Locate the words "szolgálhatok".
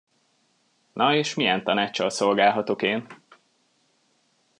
2.09-2.81